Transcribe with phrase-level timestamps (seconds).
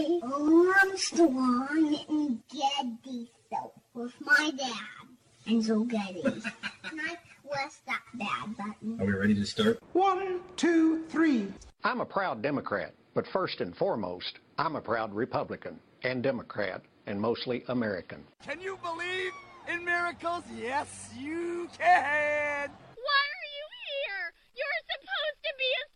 [0.00, 0.20] Louis
[0.82, 5.06] Armstrong and Getty Soap with my dad,
[5.46, 6.20] Enzo Getty.
[6.22, 6.42] and
[7.00, 7.16] I
[7.50, 9.00] press that bad button.
[9.00, 9.82] Are we ready to start?
[9.94, 11.48] One, two, three.
[11.82, 17.18] I'm a proud Democrat, but first and foremost, I'm a proud Republican and Democrat and
[17.18, 18.22] mostly American.
[18.46, 19.32] Can you believe
[19.72, 20.44] in miracles?
[20.60, 22.68] Yes, you can.
[22.68, 24.32] Why are you here?
[24.56, 25.95] You're supposed to be asleep.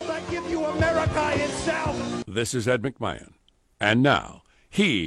[0.00, 2.24] that give you America itself.
[2.26, 3.32] This is Ed McMahon.
[3.80, 5.06] And now, here's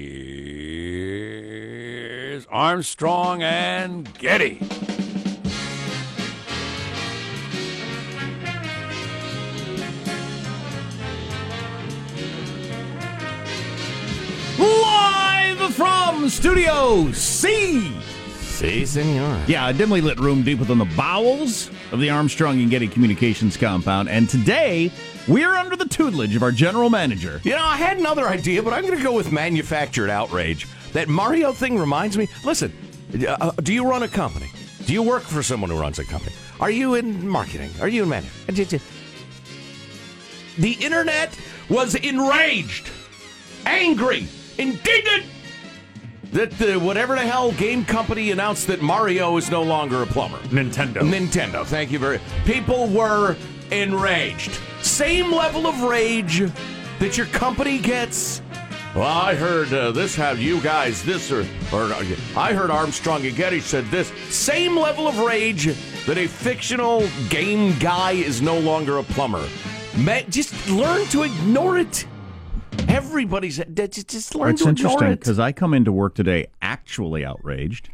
[2.47, 4.59] Armstrong and Getty.
[14.57, 17.93] Live from Studio C.
[18.59, 19.41] Si, senor.
[19.47, 23.55] Yeah, a dimly lit room deep within the bowels of the Armstrong and Getty Communications
[23.55, 24.09] compound.
[24.09, 24.91] And today,
[25.29, 27.39] we're under the tutelage of our general manager.
[27.45, 30.67] You know, I had another idea, but I'm going to go with manufactured outrage.
[30.91, 32.27] That Mario thing reminds me.
[32.43, 32.73] Listen,
[33.25, 34.51] uh, do you run a company?
[34.85, 36.35] Do you work for someone who runs a company?
[36.59, 37.69] Are you in marketing?
[37.79, 38.83] Are you in management?
[40.57, 41.33] The internet
[41.69, 42.89] was enraged,
[43.65, 44.27] angry,
[44.57, 45.23] indignant
[46.31, 50.37] that the whatever the hell game company announced that Mario is no longer a plumber.
[50.49, 50.97] Nintendo.
[50.97, 51.65] Nintendo.
[51.65, 52.19] Thank you very.
[52.45, 53.35] People were
[53.71, 54.59] enraged.
[54.81, 56.43] Same level of rage
[56.99, 58.41] that your company gets.
[58.95, 61.41] Well, I heard uh, this have you guys this or
[61.71, 62.03] or uh,
[62.35, 64.11] I heard Armstrong and Getty said this.
[64.29, 65.65] Same level of rage
[66.05, 69.47] that a fictional game guy is no longer a plumber.
[69.95, 72.07] Man, just learn to ignore it.
[72.99, 77.89] Everybody's just learn it's to interesting because I come into work today actually outraged,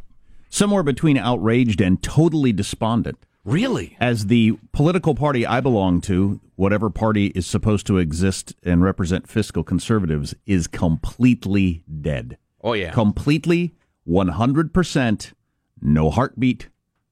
[0.49, 3.19] somewhere between outraged and totally despondent.
[3.43, 3.95] Really?
[3.99, 9.29] As the political party I belong to, whatever party is supposed to exist and represent
[9.29, 12.39] fiscal conservatives, is completely dead.
[12.63, 12.89] Oh, yeah.
[12.89, 13.75] Completely,
[14.07, 15.33] 100%,
[15.81, 16.69] no heartbeat,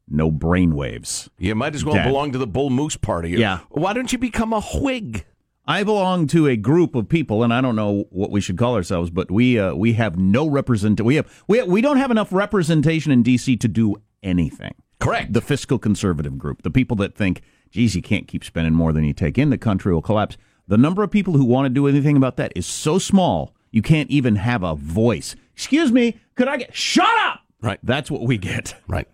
[0.10, 1.30] no brainwaves.
[1.38, 2.08] You might as well Dead.
[2.08, 3.30] belong to the Bull Moose Party.
[3.32, 3.60] Yeah.
[3.70, 5.26] Why don't you become a Whig?
[5.66, 8.76] I belong to a group of people, and I don't know what we should call
[8.76, 11.00] ourselves, but we uh, we have no represent.
[11.00, 13.56] We have we we don't have enough representation in D.C.
[13.58, 14.76] to do anything.
[15.00, 15.32] Correct.
[15.34, 17.42] The fiscal conservative group, the people that think,
[17.72, 20.38] geez, you can't keep spending more than you take in, the country will collapse.
[20.68, 23.82] The number of people who want to do anything about that is so small, you
[23.82, 25.36] can't even have a voice.
[25.54, 27.42] Excuse me, could I get shut up?
[27.62, 27.80] Right.
[27.84, 28.76] That's what we get.
[28.88, 29.08] Right.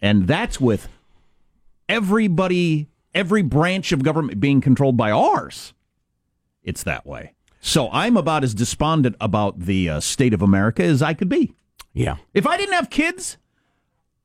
[0.00, 0.88] And that's with
[1.88, 5.72] everybody, every branch of government being controlled by ours.
[6.64, 7.34] It's that way.
[7.60, 11.54] So I'm about as despondent about the uh, state of America as I could be.
[11.92, 12.16] Yeah.
[12.34, 13.38] If I didn't have kids,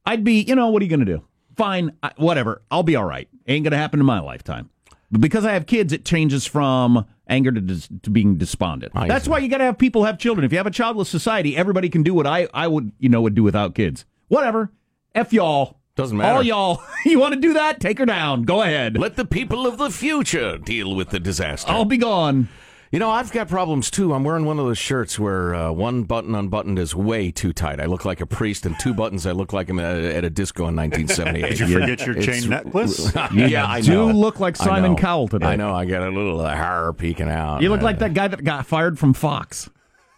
[0.06, 1.24] I'd be, you know, what are you going to do?
[1.56, 2.62] Fine, I, whatever.
[2.72, 3.28] I'll be all right.
[3.48, 4.70] Ain't going to happen in my lifetime.
[5.12, 8.92] But because I have kids, it changes from anger to, dis- to being despondent.
[8.96, 9.32] I That's see.
[9.32, 10.46] why you got to have people have children.
[10.46, 13.22] If you have a childless society, everybody can do what I, I would, you know,
[13.22, 14.06] would do without kids.
[14.28, 14.72] Whatever.
[15.16, 15.78] F y'all.
[16.00, 16.36] Doesn't matter.
[16.38, 16.84] All y'all.
[17.06, 17.80] you want to do that?
[17.80, 18.44] Take her down.
[18.44, 18.98] Go ahead.
[18.98, 21.70] Let the people of the future deal with the disaster.
[21.72, 22.48] I'll be gone.
[22.92, 24.14] You know, I've got problems too.
[24.16, 27.80] I'm wearing one of those shirts where uh, one button unbuttoned is way too tight.
[27.80, 30.30] I look like a priest, and two buttons, I look like I'm at, at a
[30.32, 31.50] disco in 1978.
[31.50, 33.14] Did you forget your It's- chain necklace?
[33.34, 34.08] yeah, I do know.
[34.08, 34.96] look like Simon.
[34.96, 35.46] Cowell today.
[35.46, 35.76] I know.
[35.76, 37.62] I got a little uh, hair peeking out.
[37.62, 39.70] You look Uh, like that guy that got fired from Fox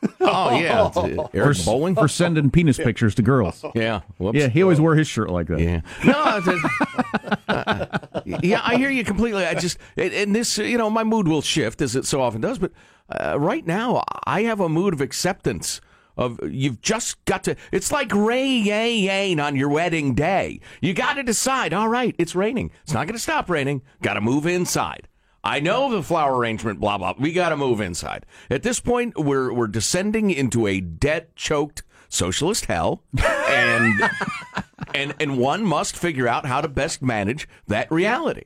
[0.20, 1.96] Oh yeah, It's, uh, Eric for, Bolling.
[1.96, 3.64] for sending penis pictures to girls.
[3.76, 4.02] Yeah.
[4.18, 4.38] Whoops.
[4.38, 5.60] Yeah, he always wore his shirt like that.
[5.60, 5.82] Yeah.
[6.04, 6.42] No.
[6.44, 7.86] It's, uh,
[8.26, 9.46] yeah, I hear you completely.
[9.46, 12.42] I just and and this, you know, my mood will shift as it so often
[12.42, 12.60] does.
[12.60, 12.72] But
[13.10, 15.82] uh, right now, I have a mood of acceptance.
[16.18, 17.56] Of you've just got to.
[17.72, 20.60] It's like Ray Yay Yane on your wedding day.
[20.82, 21.74] You got to decide.
[21.74, 22.70] All right, it's raining.
[22.84, 23.82] It's not going to stop raining.
[24.02, 25.08] Got to move inside.
[25.44, 27.16] I know the flower arrangement, blah blah.
[27.18, 28.26] We got to move inside.
[28.50, 34.02] At this point, we're we're descending into a debt choked socialist hell, and
[34.96, 38.46] and and one must figure out how to best manage that reality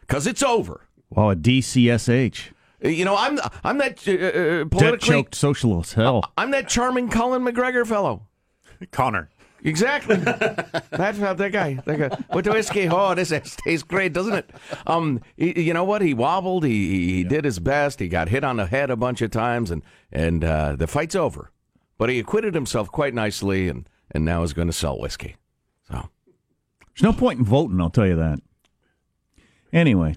[0.00, 0.88] because it's over.
[1.10, 2.50] Wow, a DCSH.
[2.82, 5.94] You know, I'm I'm that uh, uh, Debt choked socialist.
[5.94, 6.24] Hell.
[6.36, 8.26] I'm that charming Colin McGregor fellow.
[8.90, 9.30] Connor.
[9.64, 10.16] Exactly.
[10.90, 11.74] That's how that guy.
[11.84, 12.88] That guy with the whiskey.
[12.88, 14.50] Oh, this tastes great, doesn't it?
[14.86, 16.02] Um, he, you know what?
[16.02, 16.64] He wobbled.
[16.64, 18.00] He, he he did his best.
[18.00, 21.14] He got hit on the head a bunch of times, and and uh, the fight's
[21.14, 21.52] over.
[21.96, 25.36] But he acquitted himself quite nicely, and and now is going to sell whiskey.
[25.88, 26.08] So
[26.88, 28.40] There's no point in voting, I'll tell you that.
[29.72, 30.16] Anyway,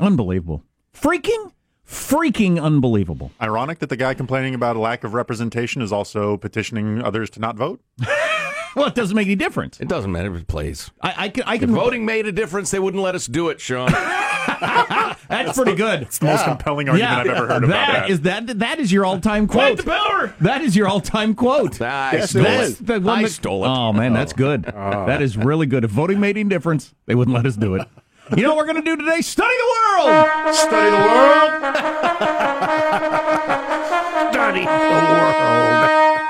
[0.00, 0.62] unbelievable.
[0.92, 1.52] Freaking,
[1.86, 3.30] freaking unbelievable.
[3.40, 7.40] Ironic that the guy complaining about a lack of representation is also petitioning others to
[7.40, 7.80] not vote.
[8.76, 9.80] Well, it doesn't make any difference.
[9.80, 10.90] it doesn't matter if it plays.
[11.00, 13.58] I, I can, I If voting made a difference, they wouldn't let us do it,
[13.58, 13.90] Sean.
[15.28, 16.02] That's pretty good.
[16.02, 18.10] It's the most compelling argument I've ever heard about that.
[18.10, 19.78] Is that that is your all time quote?
[19.78, 20.34] the power.
[20.42, 21.80] That is your all time quote.
[21.80, 22.60] I Yes, stole it it.
[22.60, 22.78] is.
[22.78, 23.68] the one I that- stole it.
[23.68, 24.36] Oh man, that's oh.
[24.36, 24.70] good.
[24.74, 25.06] Ah.
[25.06, 25.84] That is really good.
[25.84, 27.88] If voting made any difference, they wouldn't let us do it.
[28.34, 29.20] You know what we're going to do today?
[29.20, 30.54] Study the world.
[30.54, 31.52] Study the world.
[34.32, 36.22] Study the world.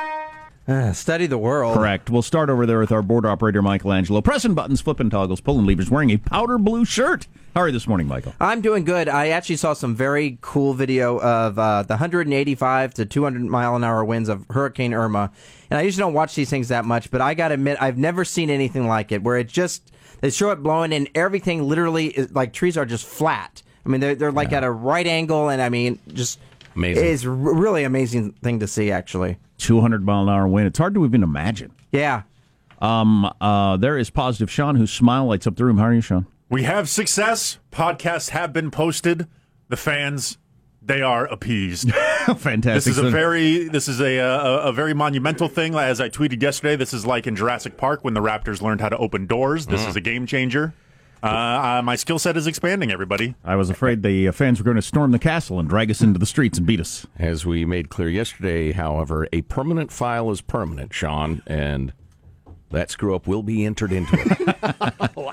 [0.68, 1.74] Uh, study the world.
[1.74, 2.10] Correct.
[2.10, 4.20] We'll start over there with our board operator, Michelangelo.
[4.20, 7.28] Pressing buttons, flipping toggles, pulling levers, wearing a powder blue shirt.
[7.54, 8.34] How are you this morning, Michael?
[8.40, 9.08] I'm doing good.
[9.08, 13.84] I actually saw some very cool video of uh, the 185 to 200 mile an
[13.84, 15.32] hour winds of Hurricane Irma.
[15.70, 17.96] And I usually don't watch these things that much, but I got to admit, I've
[17.96, 19.90] never seen anything like it where it just,
[20.26, 23.62] they show it blowing and everything literally is like trees are just flat.
[23.84, 26.40] I mean, they're, they're like at a right angle, and I mean, just
[26.74, 27.06] Amazing.
[27.06, 29.38] It's a really amazing thing to see, actually.
[29.58, 30.66] 200 mile an hour wind.
[30.66, 31.72] It's hard to even imagine.
[31.90, 32.22] Yeah.
[32.80, 35.78] Um, uh, there is positive Sean, whose smile lights up the room.
[35.78, 36.26] How are you, Sean?
[36.50, 37.58] We have success.
[37.72, 39.26] Podcasts have been posted.
[39.68, 40.38] The fans,
[40.86, 41.92] they are appeased.
[42.38, 42.74] Fantastic.
[42.74, 45.74] This is a very this is a, a a very monumental thing.
[45.74, 48.88] As I tweeted yesterday, this is like in Jurassic Park when the Raptors learned how
[48.88, 49.66] to open doors.
[49.66, 49.88] This Mm.
[49.88, 50.74] is a game changer.
[51.22, 52.92] Uh, uh, my skill set is expanding.
[52.92, 53.34] Everybody.
[53.44, 56.00] I was afraid the uh, fans were going to storm the castle and drag us
[56.02, 57.06] into the streets and beat us.
[57.18, 61.92] As we made clear yesterday, however, a permanent file is permanent, Sean, and
[62.70, 64.56] that screw up will be entered into it.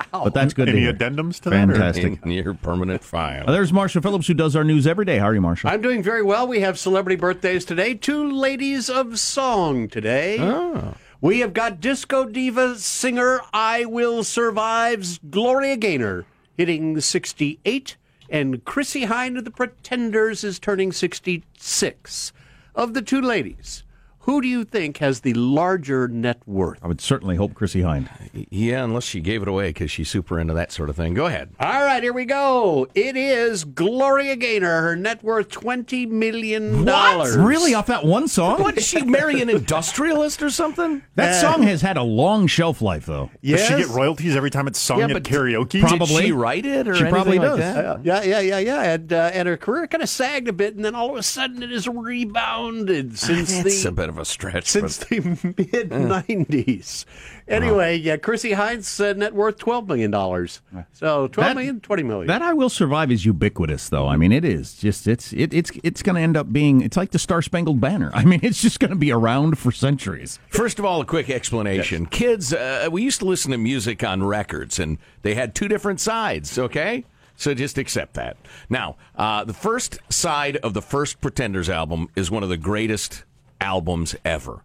[0.24, 0.94] But that's good Any to hear.
[0.94, 2.20] addendums to that, Fantastic.
[2.24, 3.46] in your permanent file.
[3.48, 5.18] There's Marshall Phillips, who does our news every day.
[5.18, 5.70] How are you, Marshall?
[5.70, 6.48] I'm doing very well.
[6.48, 7.94] We have celebrity birthdays today.
[7.96, 10.38] Two ladies of song today.
[10.40, 10.94] Oh.
[11.20, 16.26] We have got disco diva singer I Will Survive's Gloria Gaynor
[16.56, 17.98] hitting 68,
[18.30, 22.34] and Chrissie Hynde of the Pretenders is turning 66.
[22.76, 23.83] Of the two ladies,
[24.24, 26.80] who do you think has the larger net worth?
[26.82, 28.08] I would certainly hope Chrissie Hynde.
[28.50, 31.14] Yeah, unless she gave it away because she's super into that sort of thing.
[31.14, 31.50] Go ahead.
[31.60, 32.88] All right, here we go.
[32.96, 34.82] It is Gloria Gaynor.
[34.82, 36.86] Her net worth $20 million.
[36.86, 37.74] Really?
[37.74, 38.62] Off that one song?
[38.62, 41.04] What, did she marry an industrialist or something?
[41.16, 43.30] That song has had a long shelf life, though.
[43.44, 45.82] Does she get royalties every time it's sung Yeah, at karaoke?
[45.82, 46.08] Probably.
[46.08, 47.86] Did she write it or She probably anything like that?
[47.86, 48.84] Uh, yeah, yeah, yeah, yeah.
[48.94, 51.24] And, uh, and her career kind of sagged a bit, and then all of a
[51.24, 54.68] sudden it has rebounded since That's the a bit of a stretch.
[54.68, 55.20] since but- the
[55.58, 57.06] mid '90s.
[57.48, 60.62] Anyway, yeah, Chrissie Hynde's uh, net worth twelve million dollars.
[60.94, 62.28] So twelve That- million, twenty million.
[62.28, 64.08] That I will survive is ubiquitous, though.
[64.08, 66.96] I mean, it is just it's it, it's it's going to end up being it's
[66.98, 68.12] like the Star Spangled Banner.
[68.16, 70.40] I mean, it's just going to be around for centuries.
[70.50, 72.06] First of all, a quick explanation.
[72.06, 76.00] Kids, uh, we used to listen to music on records, and they had two different
[76.00, 77.04] sides, okay?
[77.36, 78.38] So just accept that.
[78.70, 83.24] Now, uh, the first side of the first Pretenders album is one of the greatest
[83.64, 84.64] albums ever.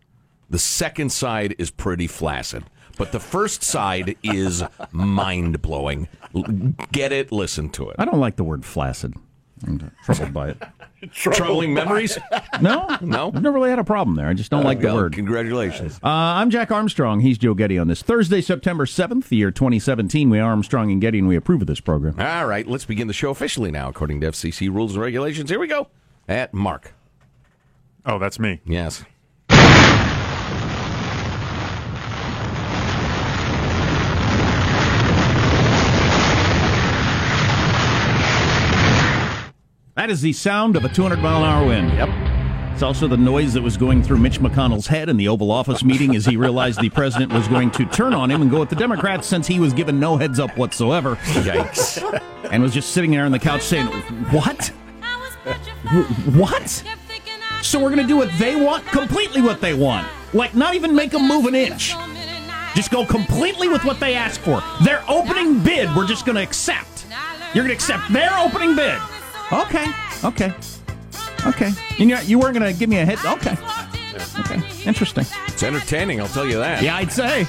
[0.50, 2.64] The second side is pretty flaccid.
[2.98, 6.08] But the first side is mind blowing.
[6.90, 7.96] Get it, listen to it.
[7.98, 9.14] I don't like the word flaccid.
[9.66, 10.62] I'm troubled by it.
[11.12, 12.18] Troubling memories?
[12.60, 13.28] No, No?
[13.28, 14.26] I've never really had a problem there.
[14.28, 15.12] I just don't like the Well, word.
[15.12, 15.94] Congratulations.
[16.02, 17.20] Uh, I'm Jack Armstrong.
[17.20, 20.28] He's Joe Getty on this Thursday, September 7th, the year 2017.
[20.30, 22.18] We are Armstrong and Getty, and we approve of this program.
[22.18, 25.50] All right, let's begin the show officially now, according to FCC rules and regulations.
[25.50, 25.86] Here we go.
[26.28, 26.94] At Mark.
[28.06, 28.60] Oh, that's me.
[28.64, 29.04] Yes.
[39.94, 41.92] That is the sound of a 200 mile an hour wind.
[41.94, 42.08] Yep.
[42.72, 45.82] It's also the noise that was going through Mitch McConnell's head in the Oval Office
[45.82, 48.68] meeting as he realized the president was going to turn on him and go with
[48.70, 51.16] the Democrats since he was given no heads up whatsoever.
[51.16, 52.22] Yikes.
[52.52, 53.88] and was just sitting there on the couch saying,
[54.30, 54.68] What?
[56.36, 56.84] What?
[57.62, 60.08] So we're going to do what they want, completely what they want.
[60.32, 61.94] Like, not even make them move an inch.
[62.74, 64.62] Just go completely with what they ask for.
[64.84, 67.06] Their opening bid, we're just going to accept.
[67.54, 68.98] You're going to accept their opening bid.
[69.52, 69.86] Okay,
[70.24, 70.52] okay,
[71.46, 71.72] okay.
[71.96, 73.24] You, know, you weren't going to give me a hit.
[73.24, 73.56] Okay,
[74.40, 74.62] okay.
[74.84, 75.24] Interesting.
[75.46, 76.82] It's entertaining, I'll tell you that.
[76.82, 77.46] Yeah, I'd say.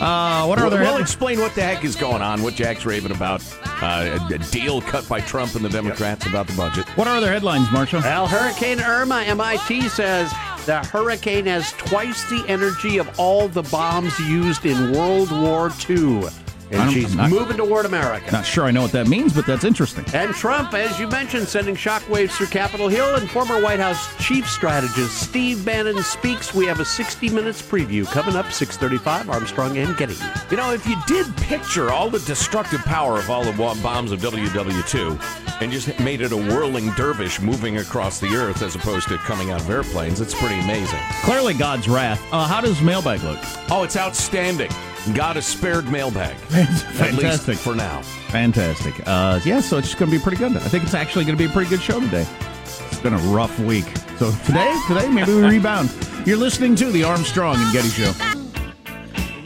[0.00, 1.02] Uh, what are we'll, we'll headlines?
[1.02, 3.42] explain what the heck is going on, what Jack's raving about.
[3.82, 6.86] Uh, a, a deal cut by Trump and the Democrats about the budget.
[6.96, 8.00] What are their headlines, Marshall?
[8.00, 10.30] Well, Hurricane Irma, MIT says
[10.66, 16.24] the hurricane has twice the energy of all the bombs used in World War II.
[16.72, 18.30] I And she's not- moving toward America.
[18.30, 20.04] Not sure I know what that means, but that's interesting.
[20.14, 24.48] And Trump, as you mentioned, sending shockwaves through Capitol Hill, and former White House chief
[24.48, 26.54] strategist Steve Bannon speaks.
[26.54, 30.16] We have a 60 minutes preview coming up, 635, Armstrong and Getty.
[30.50, 34.20] You know, if you did picture all the destructive power of all the bombs of
[34.20, 35.18] WW2
[35.60, 39.50] and just made it a whirling dervish moving across the earth as opposed to coming
[39.50, 41.00] out of airplanes, it's pretty amazing.
[41.22, 42.20] Clearly, God's wrath.
[42.32, 43.38] Uh, how does mailbag look?
[43.70, 44.70] Oh, it's outstanding.
[45.14, 46.36] God a spared mailbag.
[46.52, 47.56] At least Fantastic.
[47.56, 48.02] for now.
[48.28, 48.94] Fantastic.
[49.06, 50.56] Uh, yeah, so it's going to be pretty good.
[50.56, 52.26] I think it's actually going to be a pretty good show today.
[52.64, 53.86] It's been a rough week.
[54.18, 55.90] So today, today maybe we rebound.
[56.26, 58.12] You're listening to the Armstrong and Getty Show.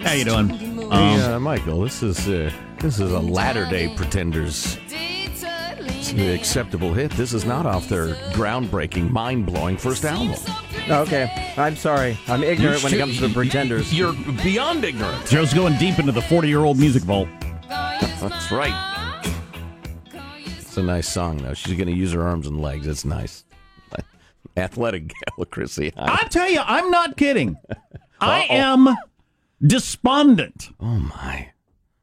[0.03, 0.51] How you doing?
[0.93, 5.14] Um, hey, uh, Michael, this is uh, this is a latter day Pretenders it's an
[6.21, 7.11] acceptable hit.
[7.13, 10.37] This is not off their groundbreaking, mind blowing first album.
[10.89, 12.19] Okay, I'm sorry.
[12.29, 13.93] I'm ignorant when it comes to the Pretenders.
[13.93, 15.27] You're beyond ignorant.
[15.27, 17.29] Joe's going deep into the 40 year old music vault.
[17.69, 19.21] That's right.
[20.59, 21.55] It's a nice song, though.
[21.55, 22.87] She's going to use her arms and legs.
[22.87, 23.45] It's nice.
[24.57, 25.93] Athletic gal, Chrissie.
[25.97, 27.57] I tell you, I'm not kidding.
[28.21, 28.95] I am
[29.65, 30.71] despondent.
[30.81, 31.51] Oh my,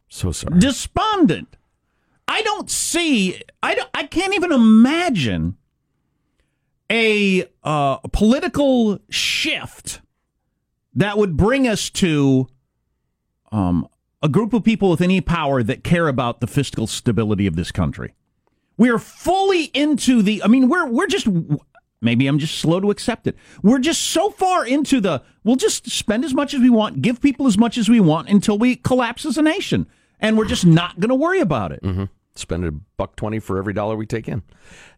[0.09, 0.59] so sorry.
[0.59, 1.57] Despondent.
[2.31, 3.41] I don't see.
[3.61, 5.57] I don't, I can't even imagine
[6.89, 9.99] a uh, political shift
[10.93, 12.47] that would bring us to
[13.51, 13.85] um,
[14.23, 17.69] a group of people with any power that care about the fiscal stability of this
[17.69, 18.13] country.
[18.77, 20.41] We are fully into the.
[20.41, 21.27] I mean, we're we're just.
[21.99, 23.35] Maybe I'm just slow to accept it.
[23.61, 25.21] We're just so far into the.
[25.43, 28.29] We'll just spend as much as we want, give people as much as we want
[28.29, 29.85] until we collapse as a nation,
[30.21, 31.83] and we're just not going to worry about it.
[31.83, 32.05] Mm-hmm.
[32.35, 34.41] Spend a buck twenty for every dollar we take in.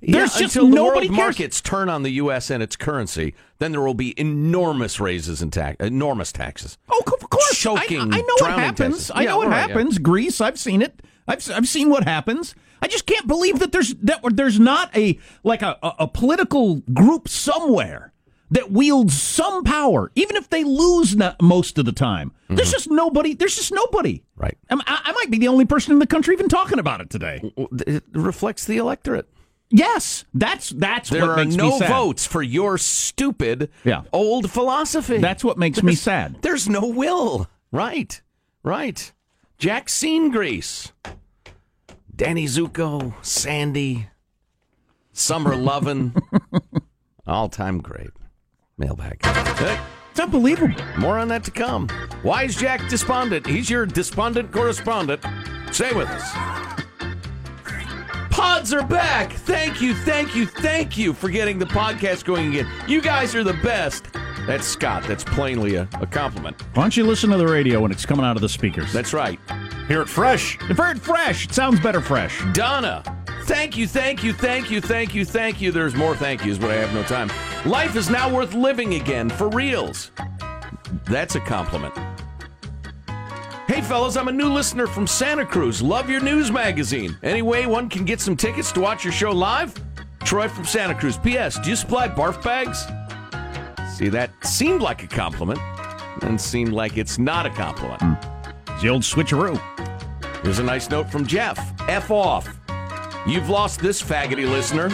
[0.02, 1.40] There's just until the nobody world cares.
[1.40, 2.52] markets turn on the U.S.
[2.52, 6.78] and its currency, then there will be enormous raises in tax, enormous taxes.
[6.90, 7.58] Oh, of course.
[7.58, 8.13] choking.
[8.13, 8.78] I, I know what happens.
[9.08, 9.12] taxes.
[9.12, 9.68] I Yeah, know what right, yeah.
[9.68, 9.98] happens.
[9.98, 10.42] Greece.
[10.42, 11.02] I've seen it.
[11.28, 12.54] I've I've seen what happens.
[12.84, 16.82] I just can't believe that there's that there's not a like a, a, a political
[16.94, 18.12] group somewhere
[18.54, 22.32] that wields some power, even if they lose not most of the time.
[22.50, 23.34] There's just nobody.
[23.34, 24.20] There's just nobody.
[24.20, 24.42] Mm-hmm.
[24.44, 24.58] Right.
[24.70, 27.42] I, I might be the only person in the country even talking about it today.
[27.88, 29.28] It reflects the electorate.
[29.70, 31.90] Yes, that's that's There what are makes no me sad.
[31.90, 34.04] votes for your stupid Yeah.
[34.14, 35.18] old philosophy.
[35.18, 36.44] That's what makes me sad.
[36.44, 37.48] There's no will.
[37.72, 38.22] Right.
[38.62, 39.12] Right.
[39.58, 40.92] Jack Scene Grease.
[42.16, 44.10] Danny Zuko, Sandy,
[45.12, 46.14] Summer Lovin'.
[47.26, 48.12] All time great.
[48.77, 49.20] Mailbag.
[50.12, 50.75] It's unbelievable.
[50.98, 51.88] More on that to come.
[52.22, 53.46] Why is Jack despondent?
[53.46, 55.24] He's your despondent correspondent.
[55.72, 56.32] Stay with us.
[58.30, 59.32] Pods are back.
[59.32, 62.68] Thank you, thank you, thank you for getting the podcast going again.
[62.88, 64.06] You guys are the best.
[64.48, 65.03] That's Scott.
[65.08, 66.60] That's plainly a, a compliment.
[66.75, 68.92] Why don't you listen to the radio when it's coming out of the speakers?
[68.92, 69.39] That's right.
[69.88, 70.58] Hear it fresh.
[70.70, 72.44] If heard fresh, it sounds better fresh.
[72.53, 73.03] Donna,
[73.44, 75.72] thank you, thank you, thank you, thank you, thank you.
[75.72, 77.32] There's more thank yous, but I have no time.
[77.70, 80.12] Life is now worth living again, for reals.
[81.06, 81.94] That's a compliment.
[83.68, 85.82] Hey, fellas, I'm a new listener from Santa Cruz.
[85.82, 87.18] Love your news magazine.
[87.24, 89.74] Any way one can get some tickets to watch your show live?
[90.24, 91.18] Troy from Santa Cruz.
[91.18, 91.60] P.S.
[91.60, 92.86] Do you supply barf bags?
[93.98, 95.60] See, that seemed like a compliment,
[96.24, 98.02] and seemed like it's not a compliment.
[98.68, 99.60] It's the old switcheroo.
[100.44, 101.58] Here's a nice note from Jeff.
[101.88, 102.62] F off.
[103.25, 104.89] You've lost this faggoty listener.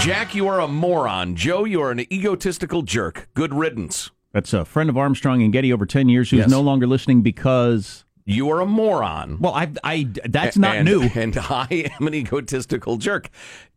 [0.00, 1.34] Jack, you are a moron.
[1.34, 3.28] Joe, you are an egotistical jerk.
[3.34, 4.12] Good riddance.
[4.32, 6.50] That's a friend of Armstrong and Getty over 10 years who's Yes.
[6.50, 8.04] no longer listening because.
[8.24, 9.38] You are a moron.
[9.40, 11.02] Well, I, I, that's not and, new.
[11.16, 13.28] And I am an egotistical jerk.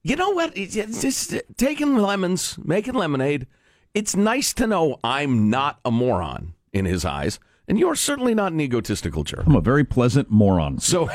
[0.03, 0.55] You know what?
[0.55, 3.47] It's just taking lemons, making lemonade.
[3.95, 8.51] It's nice to know I'm not a moron in his eyes, and you're certainly not
[8.51, 9.43] an egotistical jerk.
[9.45, 10.79] I'm a very pleasant moron.
[10.79, 11.09] So,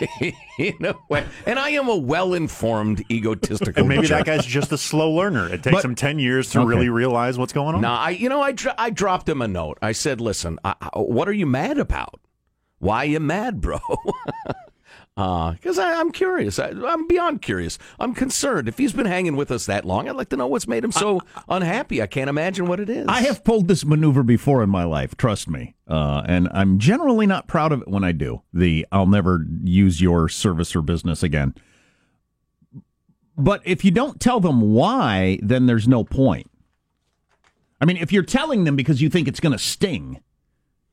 [0.58, 3.80] in a way, and I am a well-informed egotistical.
[3.80, 4.26] And maybe jerk.
[4.26, 5.46] that guy's just a slow learner.
[5.46, 6.66] It takes But- him 10 years to Okay.
[6.68, 7.80] really realize what's going on.
[7.80, 9.78] No, I you know I dro- I dropped him a note.
[9.80, 12.20] I said, "Listen, I, I- what are you mad about?
[12.78, 13.78] Why you mad, bro?"
[15.52, 16.58] Because I'm curious.
[16.58, 17.78] I, I'm beyond curious.
[17.98, 18.68] I'm concerned.
[18.68, 20.92] If he's been hanging with us that long, I'd like to know what's made him
[20.92, 22.00] so unhappy.
[22.02, 23.06] I can't imagine what it is.
[23.08, 25.74] I have pulled this maneuver before in my life, trust me.
[25.88, 28.42] Uh, and I'm generally not proud of it when I do.
[28.52, 31.54] The I'll never use your service or business again.
[33.36, 36.50] But if you don't tell them why, then there's no point.
[37.80, 40.20] I mean, if you're telling them because you think it's going to sting,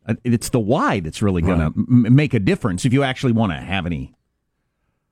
[0.07, 3.33] Uh, It's the why that's really going to m- make a difference if you actually
[3.33, 4.15] want to have any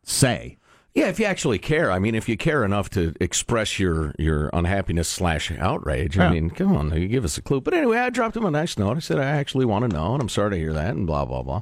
[0.06, 0.58] say.
[0.94, 1.92] Yeah, if you actually care.
[1.92, 6.30] I mean, if you care enough to express your your unhappiness slash outrage, Yeah.
[6.30, 7.60] I mean, come on, you give us a clue.
[7.60, 8.96] But anyway, I dropped him a nice note.
[8.96, 11.26] I said I actually want to know, and I'm sorry to hear that, and blah
[11.26, 11.62] blah blah.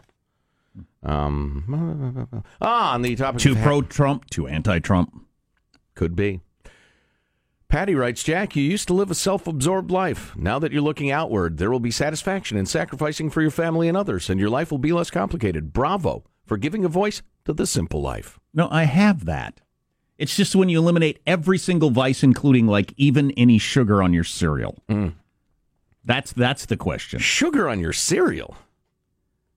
[1.01, 5.25] Um, ah, on the topic Too of pro Trump, too anti Trump.
[5.95, 6.41] Could be.
[7.67, 10.35] Patty writes, Jack, you used to live a self absorbed life.
[10.37, 13.97] Now that you're looking outward, there will be satisfaction in sacrificing for your family and
[13.97, 15.73] others, and your life will be less complicated.
[15.73, 18.39] Bravo for giving a voice to the simple life.
[18.53, 19.61] No, I have that.
[20.17, 24.23] It's just when you eliminate every single vice, including like even any sugar on your
[24.23, 24.77] cereal.
[26.05, 27.19] That's that's the question.
[27.19, 28.55] Sugar on your cereal.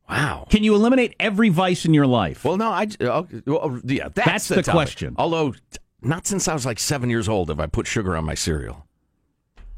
[0.09, 0.47] Wow.
[0.49, 2.45] Can you eliminate every vice in your life?
[2.45, 2.89] Well, no, I.
[3.01, 4.73] Uh, well, yeah, that's, That's the topic.
[4.73, 5.15] question.
[5.19, 5.55] Although,
[6.01, 8.87] not since I was like seven years old have I put sugar on my cereal.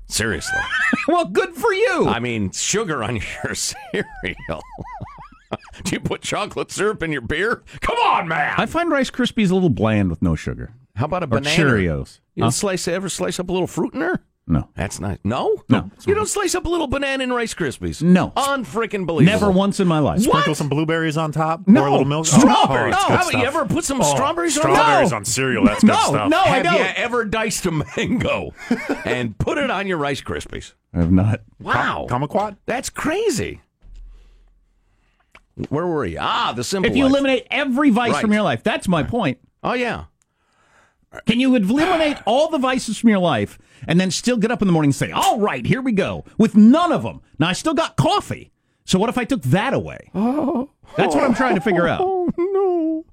[0.07, 0.59] Seriously.
[1.09, 2.07] well, good for you.
[2.07, 4.63] I mean, sugar on your cereal.
[5.85, 7.63] Do you put chocolate syrup in your beer?
[7.81, 8.55] Come on, man.
[8.57, 10.73] I find Rice Krispies a little bland with no sugar.
[10.97, 11.57] How about a Or banana?
[11.57, 12.21] Cheerios.
[12.35, 12.51] You Huh?
[12.51, 14.23] slice ever slice up a little fruit in there?
[14.51, 14.71] No.
[14.75, 15.19] That's nice.
[15.25, 15.91] No, No.
[16.07, 18.01] You don't slice up a little banana in Rice Krispies.
[18.03, 18.33] No.
[18.35, 19.39] unfreaking believable.
[19.41, 20.23] Never once in my life.
[20.23, 21.69] Sprinkle some blueberries on top.
[21.69, 21.81] No.
[21.81, 22.27] Pour a little milk.
[22.33, 22.95] Oh, strawberries.
[22.95, 25.17] it's No, good how about you ever put some Oh, strawberries on Strawberries No.
[25.19, 25.65] on cereal.
[25.67, 26.31] That's good No, stuff.
[26.31, 26.39] no.
[26.41, 26.79] I Have don't.
[26.79, 28.53] you ever diced a mango
[29.05, 30.73] and put it on your Rice Krispies?
[30.95, 31.43] I have not.
[31.61, 32.57] Wow, Kumquat?
[32.65, 33.61] that's crazy.
[35.69, 36.19] Where were you?
[36.21, 36.91] Ah, the simple.
[36.91, 37.13] If you life.
[37.13, 38.21] eliminate every vice Right.
[38.21, 39.39] from your life, that's my point.
[39.63, 40.05] oh yeah,
[41.27, 44.69] Can you eliminate all the vices from your life and then still get up in
[44.69, 47.21] the morning and say, all right, here we go, with none of them?
[47.39, 48.53] Now, I still got coffee.
[48.85, 50.11] So what if I took that away?
[50.15, 52.01] Oh, that's what I'm trying to figure out.
[52.31, 53.05] Oh no,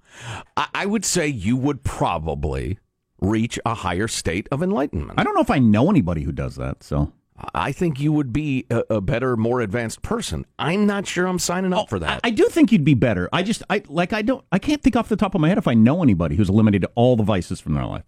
[0.58, 2.80] I, I would say you would probably
[3.22, 5.14] reach a higher state of enlightenment.
[5.18, 6.84] I don't know if I know anybody who does that.
[6.84, 7.12] So
[7.54, 10.46] I think you would be a, a better, more advanced person.
[10.58, 12.22] I'm not sure I'm signing up for that.
[12.24, 13.28] I, I do think you'd be better.
[13.34, 15.58] I just, I like, I don't, I can't think off the top of my head
[15.58, 18.04] if I know anybody who's eliminated all the vices from their life.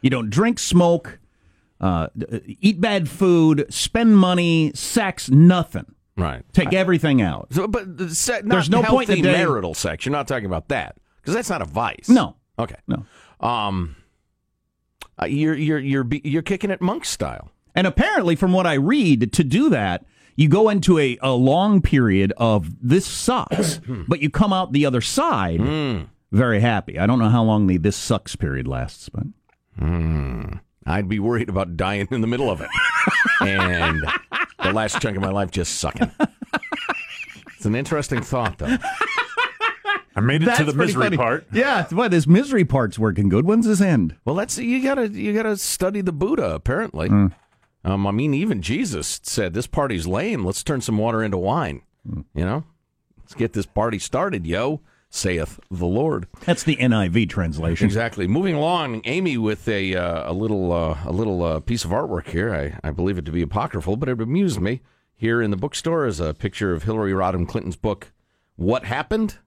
[0.00, 1.20] You don't drink, smoke,
[1.80, 2.08] uh,
[2.44, 5.94] eat bad food, spend money, sex, nothing.
[6.16, 6.42] right.
[6.52, 7.52] Take everything out.
[7.52, 10.04] So, but the se- There's no point in the marital sex.
[10.04, 12.08] You're not talking about that because that's not a vice.
[12.08, 12.34] No.
[12.58, 12.76] Okay.
[12.88, 13.04] No.
[13.40, 13.94] Um,
[15.20, 17.50] uh, you're you're you're be- you're kicking it monk style.
[17.74, 20.04] And apparently, from what I read, to do that,
[20.36, 24.86] you go into a, a long period of this sucks, but you come out the
[24.86, 26.00] other side Hmm.
[26.30, 26.98] very happy.
[26.98, 29.24] I don't know how long the this sucks period lasts, but
[30.86, 32.68] I'd be worried about dying in the middle of it,
[33.40, 34.02] and
[34.62, 36.10] the last chunk of my life just sucking.
[37.56, 38.76] It's an interesting thought, though.
[40.14, 41.16] I made it that's to the misery funny.
[41.16, 41.46] part.
[41.52, 43.46] Yeah, boy, this misery part's working good.
[43.46, 44.16] When's this end?
[44.26, 46.54] Well, that's you gotta you gotta study the Buddha.
[46.54, 47.26] Apparently, Hmm.
[47.84, 50.44] Um, I mean, even Jesus said this party's lame.
[50.44, 51.82] Let's turn some water into wine.
[52.08, 52.22] Hmm.
[52.34, 52.64] You know,
[53.18, 54.80] let's get this party started, yo.
[55.14, 56.26] Saith the Lord.
[56.46, 57.84] That's the NIV translation.
[57.84, 58.26] Exactly.
[58.26, 62.28] Moving along, Amy with a uh, a little uh, a little uh, piece of artwork
[62.28, 62.54] here.
[62.54, 64.80] I, I believe it to be apocryphal, but it amused me.
[65.14, 68.10] Here in the bookstore is a picture of Hillary Rodham Clinton's book,
[68.56, 69.38] "What Happened,"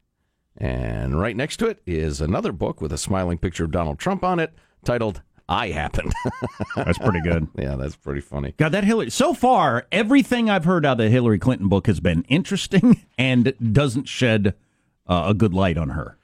[0.56, 4.24] and right next to it is another book with a smiling picture of Donald Trump
[4.24, 6.14] on it, titled "I Happened."
[6.76, 7.48] That's pretty good.
[7.58, 8.54] yeah, that's pretty funny.
[8.58, 9.10] God, that Hillary.
[9.12, 13.54] So far, everything I've heard out of the Hillary Clinton book has been interesting and
[13.74, 14.56] doesn't shed
[15.08, 16.18] uh, a good light on her.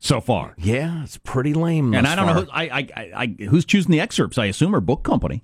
[0.00, 1.92] So far, Yeah, it's pretty lame.
[1.92, 2.34] and I don't know.
[2.42, 2.62] Who, I,
[2.94, 4.38] I, I, who's choosing the excerpts?
[4.38, 5.42] I assume her book company.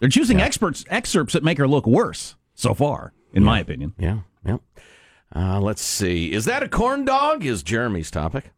[0.00, 2.34] They're choosing experts excerpts that make her look worse.
[2.54, 3.94] So far, in my opinion.
[3.98, 4.58] Yeah, yeah.
[5.34, 6.32] Uh, let's see.
[6.32, 7.44] Is that a corn dog?
[7.44, 8.50] Is Jeremy's topic.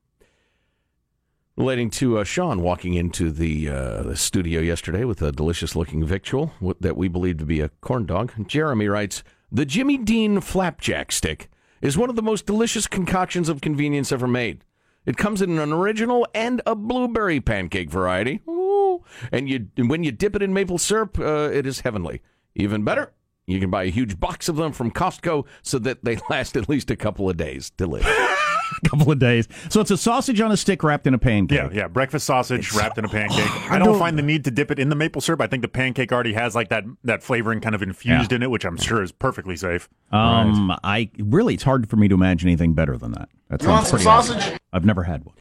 [1.60, 6.02] Relating to uh, Sean walking into the, uh, the studio yesterday with a delicious looking
[6.02, 8.32] victual that we believe to be a corn dog.
[8.46, 11.50] Jeremy writes The Jimmy Dean flapjack stick
[11.82, 14.64] is one of the most delicious concoctions of convenience ever made.
[15.04, 18.40] It comes in an original and a blueberry pancake variety.
[18.48, 19.04] Ooh.
[19.30, 22.22] And you, when you dip it in maple syrup, uh, it is heavenly.
[22.54, 23.12] Even better,
[23.46, 26.70] you can buy a huge box of them from Costco so that they last at
[26.70, 27.68] least a couple of days.
[27.68, 28.39] Delicious.
[28.84, 29.48] A couple of days.
[29.68, 31.56] So it's a sausage on a stick wrapped in a pancake.
[31.56, 31.88] Yeah, yeah.
[31.88, 33.38] Breakfast sausage wrapped in a pancake.
[33.70, 35.40] I hard don't find the need to dip it in the maple syrup.
[35.40, 38.36] I think the pancake already has like that that flavoring kind of infused Yeah.
[38.36, 39.88] in it, which I'm sure is perfectly safe.
[40.12, 43.28] Um, I really, it's hard for me to imagine anything better than that.
[43.48, 44.04] That You want sounds some pretty.
[44.04, 44.36] sausage?
[44.54, 44.58] awesome.
[44.72, 45.34] I've never had one.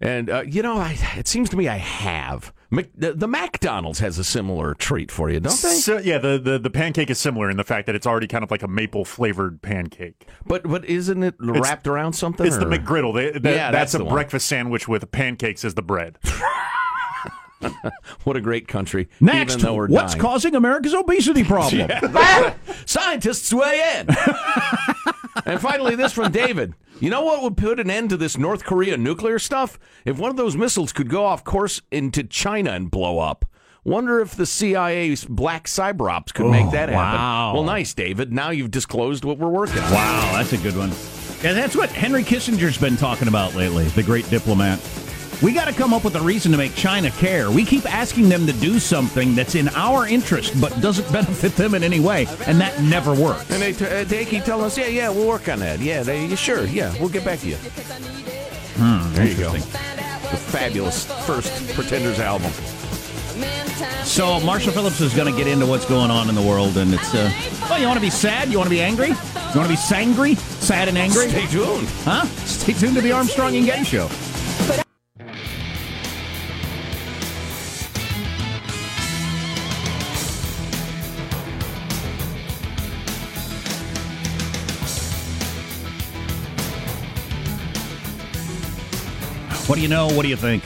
[0.00, 2.52] And uh, you know, I, it seems to me I have.
[2.70, 5.68] Mc, the, the McDonald's has a similar treat for you, don't they?
[5.74, 8.42] So, yeah, the, the the pancake is similar in the fact that it's already kind
[8.42, 10.26] of like a maple flavored pancake.
[10.46, 12.44] But but isn't it wrapped around something?
[12.46, 13.14] It's the McGriddle.
[13.14, 14.14] They, that- Yeah, that's, that's a the one.
[14.14, 16.18] breakfast sandwich with pancakes as the bread.
[18.24, 19.08] what a great country.
[19.20, 20.22] Next, even though we're what's dying.
[20.22, 21.90] causing America's obesity problem?
[22.84, 24.06] Scientists weigh in.
[25.46, 26.74] And finally, this from David.
[27.00, 29.78] You know what would put an end to this North Korea nuclear stuff?
[30.04, 33.44] If one of those missiles could go off course into China and blow up.
[33.84, 36.94] Wonder if the CIA's black cyber ops could make Oh, that happen.
[36.96, 37.54] wow.
[37.54, 38.32] Well, nice, David.
[38.32, 39.92] Now you've disclosed what we're working on.
[39.92, 40.90] Wow, that's a good one.
[41.44, 44.80] Yeah, that's what Henry Kissinger's been talking about lately, the great diplomat.
[45.42, 47.50] We got to come up with a reason to make China care.
[47.50, 51.74] We keep asking them to do something that's in our interest but doesn't benefit them
[51.74, 53.50] in any way, and that never works.
[53.50, 55.78] And they, t- uh, they keep telling us, yeah, yeah, we'll work on that.
[55.80, 57.56] Yeah, they, sure, yeah, we'll get back to you.
[57.56, 59.52] Hmm, There you go.
[59.52, 62.50] The fabulous first Pretenders album.
[64.04, 66.94] So Marshall Phillips is going to get into what's going on in the world, and
[66.94, 67.30] it's uh,
[67.68, 69.14] well, you want to be sad, you want to be angry, you
[69.54, 71.28] want to be sangry, sad and angry.
[71.28, 72.24] Stay tuned, huh?
[72.46, 74.08] Stay tuned to the Armstrong and Getty Show.
[89.76, 90.06] What do you know?
[90.06, 90.64] What do you think?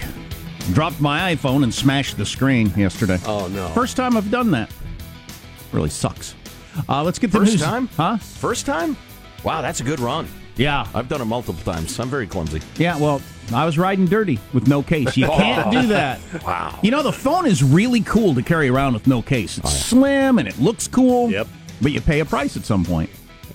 [0.72, 3.18] Dropped my iPhone and smashed the screen yesterday.
[3.26, 3.66] Oh no!
[3.70, 4.70] First time I've done that.
[5.72, 6.36] Really sucks.
[6.88, 7.60] Uh, let's get the First news.
[7.60, 7.88] time?
[7.96, 8.18] Huh?
[8.18, 8.96] First time?
[9.42, 10.28] Wow, that's a good run.
[10.54, 10.86] Yeah.
[10.94, 11.98] I've done it multiple times.
[11.98, 12.60] I'm very clumsy.
[12.76, 13.20] Yeah, well,
[13.52, 15.16] I was riding dirty with no case.
[15.16, 16.20] You can't do that.
[16.44, 16.78] Wow.
[16.80, 19.58] You know, the phone is really cool to carry around with no case.
[19.58, 21.32] It's slim and it looks cool.
[21.32, 21.48] Yep.
[21.82, 23.10] But you pay a price at some point.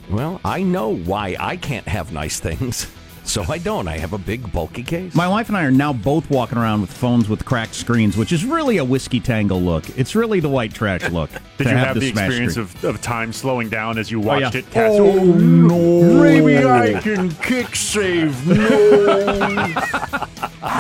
[0.10, 2.88] Well, I know why I can't have nice things.
[3.26, 3.88] So I don't.
[3.88, 5.14] I have a big, bulky case.
[5.16, 8.32] My wife and I are now both walking around with phones with cracked screens, which
[8.32, 9.84] is really a whiskey tango look.
[9.98, 11.30] It's really the white trash look.
[11.58, 14.54] Did you have, the smashed experience of, of time slowing down as you Oh, watched
[14.56, 14.60] yeah.
[14.62, 14.72] it?
[14.72, 16.22] Cast Oh, no.
[16.24, 18.36] Maybe I can kick save.
[18.56, 19.76] No.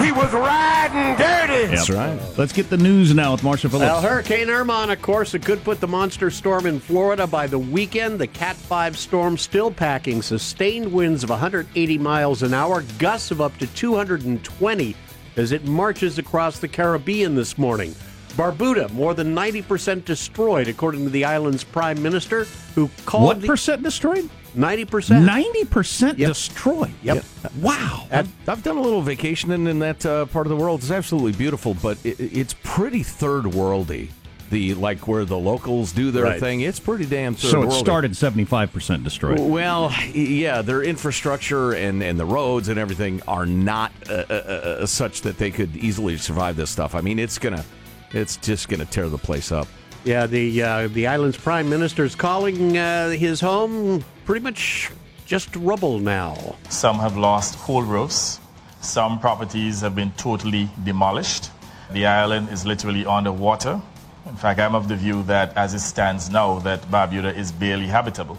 [0.02, 1.68] He was riding dirty.
[1.76, 2.20] That's right.
[2.38, 3.88] Let's get the news now with Marshall Phillips.
[3.92, 7.46] Well, Hurricane Irma, on a course, it could put the monster storm in Florida by
[7.48, 8.20] the weekend.
[8.20, 13.42] The Cat 5 storm still packing sustained winds of 180 miles an hour, gusts of
[13.42, 14.96] up to 220
[15.38, 17.94] as it marches across the Caribbean this morning.
[18.36, 22.44] Barbuda, more than 90% destroyed, according to the island's prime minister,
[22.76, 24.30] who called What the- percent destroyed?
[24.56, 25.26] 90%.
[25.28, 26.94] 90% destroyed.
[27.04, 27.26] Yep.
[27.62, 28.08] Wow.
[28.12, 30.80] I've, I've done a little vacationing in that uh, part of the world.
[30.82, 34.10] It's absolutely beautiful, but it, it's pretty third worldy.
[34.52, 36.40] The like where the locals do their Right.
[36.40, 36.62] thing.
[36.62, 37.80] It's pretty damn third So it worldy.
[37.80, 39.40] started 75% destroyed.
[39.40, 44.86] Well, yeah, their infrastructure and, and the roads and everything are not uh, uh, uh,
[44.86, 46.94] such that they could easily survive this stuff.
[46.94, 47.66] I mean, it's gonna,
[48.12, 49.68] it's just gonna tear the place up.
[50.04, 54.92] Yeah, the uh, the island's prime minister is calling uh, his home pretty much
[55.26, 56.56] just rubble now.
[56.70, 58.40] Some have lost whole roofs.
[58.82, 61.50] Some properties have been totally demolished.
[61.92, 63.82] The island is literally underwater.
[64.26, 67.86] In fact, I'm of the view that as it stands now, that Barbuda is barely
[67.88, 68.38] habitable.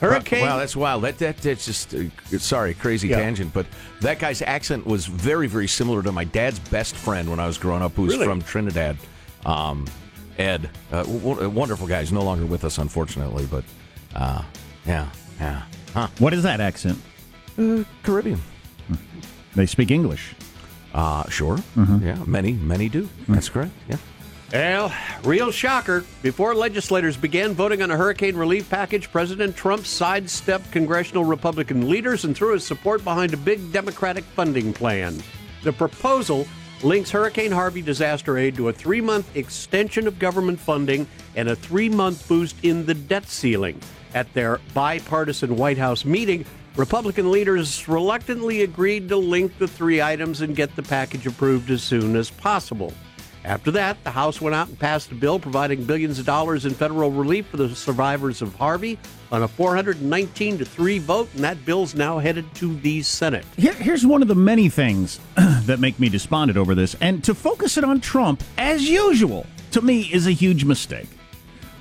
[0.00, 0.42] Hurricane.
[0.42, 1.02] Wow, that's wild.
[1.04, 3.18] That that that's just uh, sorry, crazy Yeah.
[3.20, 3.52] tangent.
[3.52, 3.66] But
[4.00, 7.58] that guy's accent was very very similar to my dad's best friend when I was
[7.58, 8.26] growing up, who's Really?
[8.26, 8.96] from Trinidad.
[9.46, 9.86] Um,
[10.36, 12.00] Ed, uh, w- w- wonderful guy.
[12.00, 13.46] He's no longer with us, unfortunately.
[13.46, 13.64] But
[14.14, 14.42] uh,
[14.84, 15.06] yeah,
[15.40, 15.62] yeah.
[15.94, 16.08] Huh.
[16.18, 16.98] What is that accent?
[17.56, 18.40] Uh, Caribbean.
[19.54, 20.34] They speak English.
[20.92, 21.58] Uh, sure.
[21.76, 22.02] Mhm.
[22.02, 23.08] Yeah, many many do.
[23.28, 23.72] That's correct.
[23.88, 23.96] Yeah.
[24.54, 26.04] Well, real shocker.
[26.22, 32.24] Before legislators began voting on a hurricane relief package, President Trump sidestepped congressional Republican leaders
[32.24, 35.20] and threw his support behind a big Democratic funding plan.
[35.64, 36.46] The proposal
[36.84, 41.56] links Hurricane Harvey disaster aid to a three month extension of government funding and a
[41.56, 43.80] three month boost in the debt ceiling.
[44.14, 46.44] At their bipartisan White House meeting,
[46.76, 51.82] Republican leaders reluctantly agreed to link the three items and get the package approved as
[51.82, 52.94] soon as possible.
[53.44, 56.72] After that, the House went out and passed a bill providing billions of dollars in
[56.72, 58.98] federal relief for the survivors of Harvey
[59.30, 63.44] on a 419 to 3 vote, and that bill's now headed to the Senate.
[63.56, 67.34] Here, here's one of the many things that make me despondent over this, and to
[67.34, 71.08] focus it on Trump, as usual, to me is a huge mistake.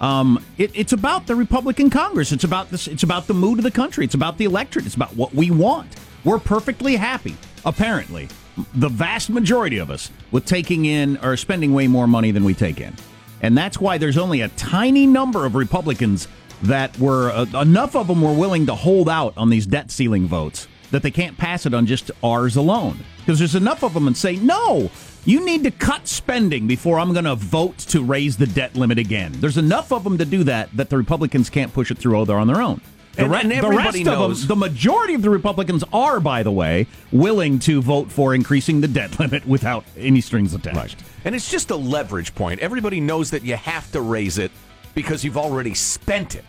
[0.02, 2.34] Um, it, it's about the Republican Congress.
[2.34, 2.88] It's about this.
[2.88, 4.04] It's about the mood of the country.
[4.04, 4.86] It's about the electorate.
[4.86, 5.96] It's about what we want.
[6.26, 8.28] We're perfectly happy, apparently,
[8.74, 12.54] the vast majority of us, with taking in or spending way more money than we
[12.54, 12.94] take in,
[13.42, 16.28] and that's why there's only a tiny number of Republicans
[16.64, 20.28] that were uh, enough of them were willing to hold out on these debt ceiling
[20.28, 23.00] votes that they can't pass it on just ours alone.
[23.20, 24.92] Because there's enough of them and say, no,
[25.26, 29.00] you need to cut spending before I'm going to vote to raise the debt limit
[29.00, 29.34] again.
[29.38, 32.48] There's enough of them to do that that the Republicans can't push it through on
[32.48, 32.80] their own.
[33.16, 36.20] The, re- and the everybody rest of knows- them, the majority of the Republicans are,
[36.20, 41.04] by the way, willing to vote for increasing the debt limit without any strings attached.
[41.26, 42.60] And it's just a leverage point.
[42.60, 44.52] Everybody knows that you have to raise it
[44.96, 46.44] because you've already spent it,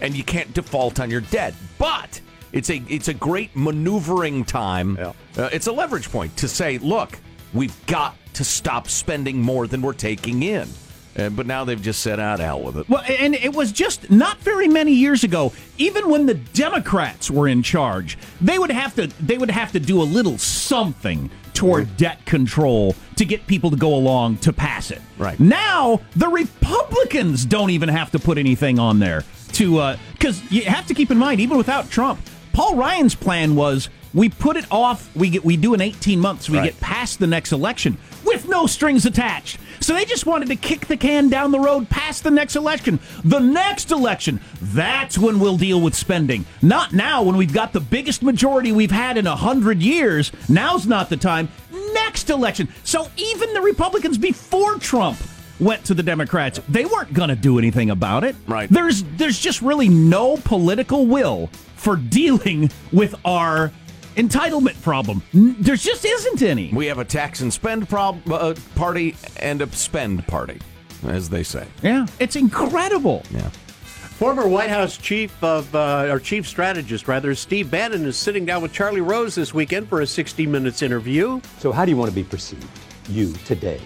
[0.00, 1.54] and you can't default on your debt.
[1.78, 2.20] But
[2.52, 4.96] it's a it's a great maneuvering time.
[4.98, 5.12] Uh,
[5.52, 7.18] it's a leverage point to say, look,
[7.54, 10.68] we've got to stop spending more than we're taking in.
[11.16, 12.88] Uh, but now they've just said, out hell with it.
[12.88, 15.52] Well, and it was just not very many years ago.
[15.76, 19.80] Even when the Democrats were in charge, they would have to they would have to
[19.80, 24.90] do a little something toward debt control to get people to go along to pass
[24.90, 25.02] it.
[25.18, 25.38] Right.
[25.38, 30.86] now, the Republicans don't even have to put anything on there to because you have
[30.86, 32.20] to keep in mind, even without Trump,
[32.52, 35.14] Paul Ryan's plan was we put it off.
[35.16, 36.48] We get we do an eighteen months.
[36.50, 36.64] We Right.
[36.64, 39.58] get past the next election with no strings attached.
[39.80, 43.00] So they just wanted to kick the can down the road past the next election.
[43.24, 46.44] The next election, that's when we'll deal with spending.
[46.62, 50.30] Not now when we've got the biggest majority we've had in a hundred years.
[50.48, 51.48] Now's not the time.
[51.94, 52.68] Next election.
[52.84, 55.18] So even the Republicans before Trump
[55.58, 58.36] went to the Democrats, they weren't going to do anything about it.
[58.46, 58.68] Right.
[58.70, 63.72] There's there's just really no political will for dealing with our
[64.16, 65.22] entitlement problem.
[65.34, 66.70] N- There just isn't any.
[66.72, 70.58] We have a tax and spend prob- uh, party and a spend party,
[71.06, 71.66] as they say.
[71.82, 73.22] Yeah, it's incredible.
[73.30, 73.48] Yeah.
[74.18, 78.62] Former White House chief of uh, or chief strategist rather, Steve Bannon is sitting down
[78.62, 81.40] with Charlie Rose this weekend for a 60 minutes interview.
[81.58, 82.64] So, how do you want to be perceived,
[83.08, 83.80] you today,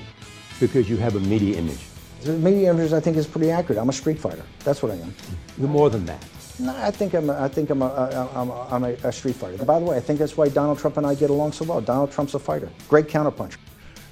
[0.60, 1.78] because you have a media image?
[2.22, 3.78] The media image, I think, is pretty accurate.
[3.80, 4.42] I'm a street fighter.
[4.64, 5.14] That's what I am.
[5.58, 6.22] You're more than that.
[6.58, 7.28] No, I think I'm.
[7.28, 9.62] A, I think I'm a, a, I'm a, I'm a, a street fighter.
[9.64, 11.80] By the way, I think that's why Donald Trump and I get along so well.
[11.82, 13.56] Donald Trump's a fighter, great counterpuncher.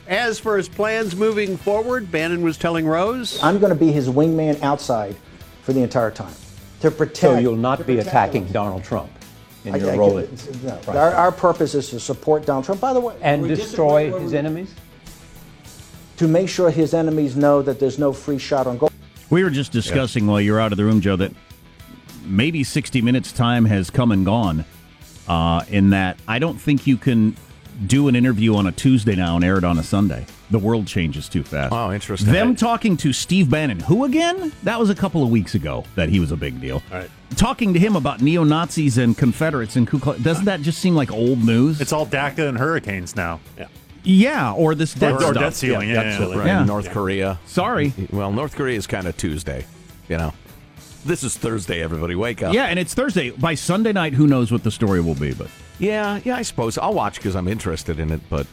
[0.06, 4.08] As for his plans moving forward, Bannon was telling Rose, I'm going to be his
[4.08, 5.16] wingman outside
[5.62, 6.34] for the entire time
[6.80, 7.16] to protect.
[7.18, 8.52] So, you'll not be attacking us.
[8.52, 9.10] Donald Trump
[9.64, 10.18] in I- your I role.
[10.18, 10.62] it.
[10.62, 12.82] No, our, our purpose is to support Donald Trump.
[12.82, 14.74] By the way, and destroy disagree- his enemies?
[16.18, 18.90] to make sure his enemies know that there's no free shot on goal.
[19.30, 21.32] We were just discussing while you were out of the room, Joe, that
[22.26, 24.64] maybe 60 Minutes time has come and gone.
[25.28, 27.36] Uh, in that, I don't think you can
[27.86, 30.26] do an interview on a Tuesday now and air it on a Sunday.
[30.50, 31.72] The world changes too fast.
[31.72, 32.30] Oh, interesting.
[32.32, 34.52] Them talking to Steve Bannon, who again?
[34.62, 36.82] That was a couple of weeks ago that he was a big deal.
[36.92, 37.10] Right.
[37.36, 40.94] Talking to him about neo Nazis and Confederates and Ku Klux, doesn't that just seem
[40.94, 41.80] like old news?
[41.80, 43.40] It's all DACA and hurricanes now.
[43.58, 43.66] Yeah.
[44.04, 45.34] yeah, or this debt Or- or stuff.
[45.34, 46.36] debt ceiling, yeah, yeah, absolutely.
[46.38, 46.46] Right.
[46.46, 46.64] Yeah.
[46.64, 47.40] North Korea.
[47.46, 47.92] Sorry.
[48.12, 49.64] Well, North Korea is kind of Tuesday,
[50.08, 50.32] you know.
[51.04, 52.14] This is Thursday, everybody.
[52.14, 52.54] Wake up.
[52.54, 53.30] Yeah, and it's Thursday.
[53.30, 55.48] By Sunday night, who knows what the story will be, but.
[55.78, 56.78] Yeah, yeah, I suppose.
[56.78, 58.46] I'll watch because I'm interested in it, but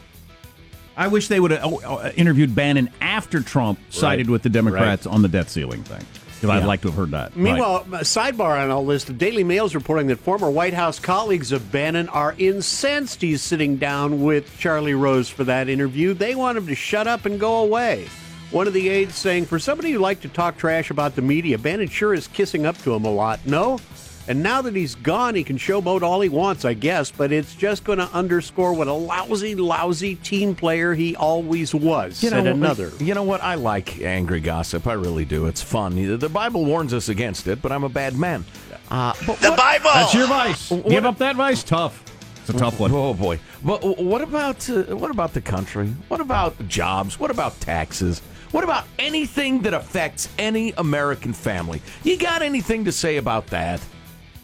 [0.98, 5.22] I wish they would have uh, interviewed Bannon after Trump sided with the Democrats on
[5.22, 6.06] the debt ceiling thing.
[6.42, 7.38] Because I'd like to have heard that.
[7.38, 11.00] Meanwhile, a sidebar on all this, the Daily Mail is reporting that former White House
[11.00, 16.16] colleagues of Bannon are incensed he's sitting down with Charlie Rose for that interview.
[16.16, 18.08] They want him to shut up and go away.
[18.52, 21.58] One of the aides saying, for somebody who liked to talk trash about the media,
[21.58, 23.40] Bannon sure is kissing up to him a lot.
[23.46, 23.80] No?
[24.28, 27.56] And now that he's gone, he can showboat all he wants, I guess, but it's
[27.56, 32.44] just going to underscore what a lousy, lousy team player he always was, you said
[32.44, 32.92] know, another.
[33.00, 33.42] You know what?
[33.42, 34.86] I like angry gossip.
[34.86, 35.48] I really do.
[35.48, 35.96] It's fun.
[36.20, 38.46] The Bible warns us against it, but I'm a bad man.
[38.92, 39.90] Uh, but The what- Bible!
[39.94, 40.70] That's your vice.
[40.70, 41.64] What- Give up that vice.
[41.64, 42.04] Tough.
[42.42, 42.92] It's a tough one.
[42.92, 43.40] Oh boy!
[43.64, 45.88] But what about uh, what about the country?
[46.08, 47.20] What about jobs?
[47.20, 48.20] What about taxes?
[48.52, 51.82] What about anything that affects any American family?
[52.04, 53.80] You got anything to say about that?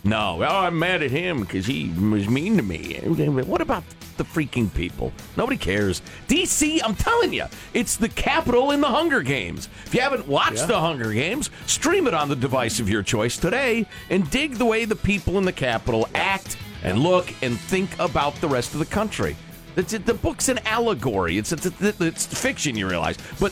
[0.03, 0.41] No.
[0.41, 2.93] Oh, I'm mad at him because he was mean to me.
[3.01, 3.83] What about
[4.15, 5.11] the freaking people?
[5.35, 6.01] Nobody cares.
[6.29, 9.67] DC, I'm telling you, it's the capital in the Hunger Games.
[9.85, 10.65] If you haven't watched Yeah.
[10.67, 14.65] the Hunger Games, stream it on the device of your choice today and dig the
[14.65, 18.79] way the people in the capital act and look and think about the rest of
[18.79, 19.35] the country.
[19.75, 21.37] It's, the book's an allegory.
[21.37, 23.51] It's, it's, it's fiction, you realize, but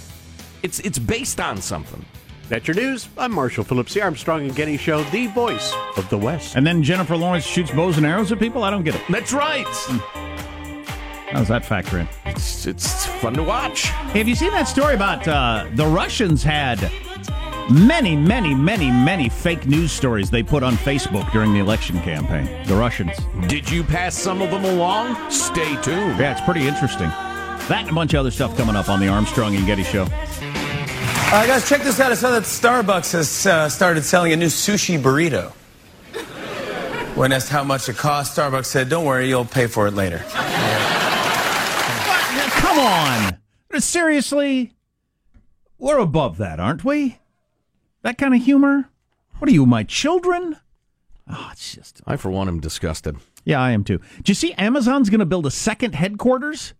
[0.65, 2.04] it's it's based on something.
[2.49, 3.08] That's your news.
[3.17, 6.56] I'm Marshall Phillips, the Armstrong and Getty Show, the voice of the West.
[6.56, 8.63] And then Jennifer Lawrence shoots bows and arrows at people?
[8.63, 9.01] I don't get it.
[9.08, 9.65] That's right.
[11.28, 12.08] How does that factor in?
[12.25, 13.84] It's, it's fun to watch.
[14.12, 16.91] Hey, have you seen that story about uh, the Russians had
[17.71, 22.47] many, many, many, many fake news stories they put on Facebook during the election campaign?
[22.65, 23.12] The Russians.
[23.47, 25.30] Did you pass some of them along?
[25.30, 26.19] Stay tuned.
[26.19, 27.12] Yeah, it's pretty interesting.
[27.67, 30.06] That and a bunch of other stuff coming up on the Armstrong and Getty Show.
[31.28, 32.12] Uh, guys, check this out.
[32.12, 35.52] I saw that Starbucks has uh, started selling a new sushi burrito.
[37.16, 40.20] When asked how much it cost, Starbucks said, "Don't worry, you'll pay for it later."
[42.60, 43.38] Come on.
[43.80, 44.74] Seriously?
[45.78, 47.20] We're above that, aren't we?
[48.04, 48.90] That kind of humor?
[49.40, 50.58] What are you, my children?
[51.30, 52.02] Oh, it's just.
[52.06, 53.18] I, for one, am disgusted.
[53.44, 53.98] Yeah, I am too.
[53.98, 56.74] Do you see Amazon's going to build a second headquarters?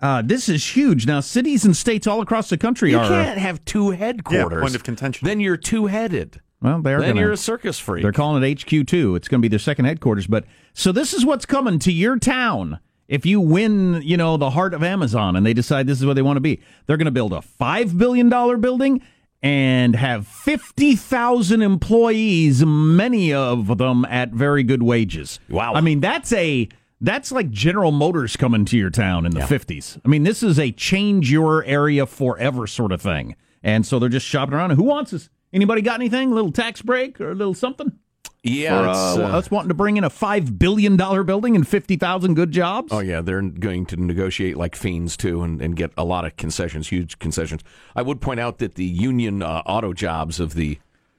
[0.00, 1.06] Uh, this is huge.
[1.06, 3.08] Now, cities and states all across the country You are.
[3.08, 4.56] can't have two headquarters.
[4.56, 5.26] Yeah, point of contention.
[5.26, 6.40] Then you're two headed.
[6.62, 8.02] Well, they're Then gonna, you're a circus freak.
[8.02, 9.16] They're calling it HQ2.
[9.16, 10.26] It's going to be their second headquarters.
[10.26, 14.50] But so this is what's coming to your town if you win, you know, the
[14.50, 16.60] heart of Amazon and they decide this is where they want to be.
[16.86, 18.28] They're going to build a $5 billion
[18.60, 19.02] building
[19.42, 25.40] and have 50,000 employees, many of them at very good wages.
[25.48, 25.74] Wow.
[25.74, 26.68] I mean, that's a
[27.00, 30.00] that's like General Motors coming to your town in the 50s.
[30.04, 33.36] I mean, this is a change your area forever sort of thing.
[33.62, 34.70] And so they're just shopping around.
[34.70, 35.30] Who wants this?
[35.52, 36.30] Anybody got anything?
[36.30, 37.98] A little tax break or a little something?
[38.42, 42.34] Yeah, it's, uh, uh, us wanting to bring in a $5 billion building and 50,000
[42.34, 42.90] good jobs?
[42.90, 46.36] Oh yeah, they're going to negotiate like fiends too, and, and get a lot of
[46.36, 47.62] concessions, huge concessions.
[47.94, 50.78] I would point out that the union uh, auto jobs of the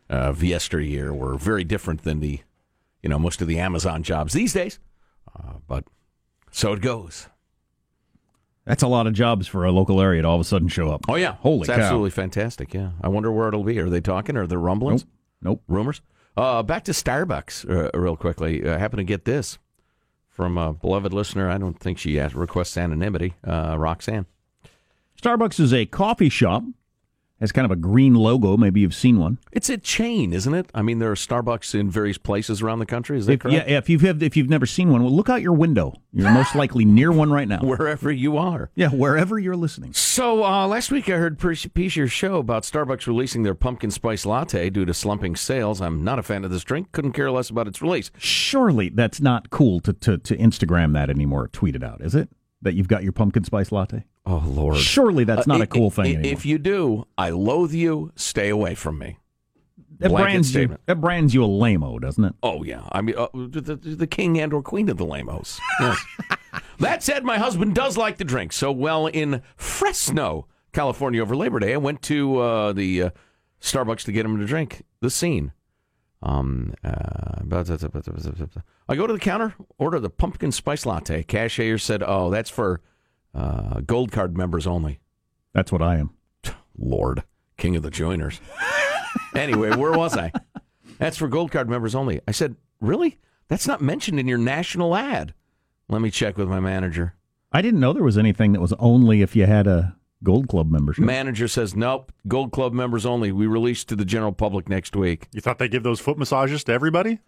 [0.09, 2.39] uh, yesteryear were very different than the,
[3.03, 4.79] you know, most of the Amazon jobs these days.
[5.35, 5.85] Uh, but
[6.51, 7.27] so it goes.
[8.65, 10.91] That's a lot of jobs for a local area to all of a sudden show
[10.91, 11.05] up.
[11.07, 11.75] Oh yeah, Holy it's cow.
[11.79, 12.73] absolutely fantastic.
[12.73, 13.79] Yeah, I wonder where it'll be.
[13.79, 14.35] Are they talking?
[14.35, 15.05] Are there rumblings?
[15.41, 15.63] Nope.
[15.67, 16.01] Rumors.
[16.35, 18.67] Uh, back to Starbucks uh, real quickly.
[18.69, 19.57] I happen to get this
[20.29, 21.49] from a beloved listener.
[21.49, 23.33] I don't think she asked, requests anonymity.
[23.45, 24.25] Uh, Roxanne.
[25.21, 26.63] Starbucks is a coffee shop.
[27.41, 28.55] Has kind of a green logo.
[28.55, 29.39] Maybe you've seen one.
[29.51, 30.69] It's a chain, isn't it?
[30.75, 33.17] I mean, there are Starbucks in various places around the country.
[33.17, 33.67] Is that If, correct?
[33.67, 35.95] yeah, if you've have, if you've never seen one, well, look out your window.
[36.13, 37.61] You're most likely near one right now.
[37.61, 38.69] Wherever you are.
[38.75, 39.93] Yeah, wherever you're listening.
[39.93, 44.23] So uh, last week I heard piece your show about Starbucks releasing their pumpkin spice
[44.25, 45.81] latte due to slumping sales.
[45.81, 46.91] I'm not a fan of this drink.
[46.91, 48.11] Couldn't care less about its release.
[48.19, 52.29] Surely that's not cool to, to, to Instagram that anymore, tweet it out, is it?
[52.61, 54.05] That you've got your pumpkin spice latte?
[54.25, 54.77] Oh Lord!
[54.77, 56.31] Surely that's Uh, not i- a cool i- thing i- anymore.
[56.33, 58.11] If you do, I loathe you.
[58.15, 59.17] Stay away from me.
[59.99, 62.33] that Blanket brands you, that brands you a lame-o, doesn't it?
[62.41, 65.59] Oh yeah, I mean uh, the, the, king and or queen of the lamos.
[65.79, 66.03] Yes.
[66.79, 68.51] that said, my husband does like the drink.
[68.51, 73.09] So well in Fresno, California, over Labor Day, I went to uh, the uh,
[73.61, 74.83] Starbucks to get him to drink.
[75.01, 75.51] The scene.
[76.23, 77.41] Um, uh,
[78.89, 81.23] I go to the counter, order the pumpkin spice latte.
[81.23, 82.81] Cashier said, "Oh, that's for
[83.33, 84.99] uh, gold card members only."
[85.53, 86.11] That's what I am.
[86.77, 87.23] Lord,
[87.57, 88.39] king of the joiners.
[89.35, 90.31] anyway, where was I?
[90.97, 92.21] That's for gold card members only.
[92.27, 93.17] I said, really?
[93.47, 95.33] That's not mentioned in your national ad.
[95.89, 97.15] Let me check with my manager.
[97.51, 100.71] I didn't know there was anything that was only if you had a Gold Club
[100.71, 101.03] membership.
[101.03, 103.31] Manager says, nope, gold club members only.
[103.31, 105.27] We release to the general public next week.
[105.33, 107.19] You thought they give those foot massages to everybody?